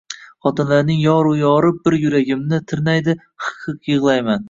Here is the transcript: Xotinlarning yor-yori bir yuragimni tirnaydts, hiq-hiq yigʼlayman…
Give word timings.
Xotinlarning 0.45 0.97
yor-yori 1.03 1.71
bir 1.89 1.99
yuragimni 2.07 2.63
tirnaydts, 2.73 3.19
hiq-hiq 3.47 3.97
yigʼlayman… 3.97 4.39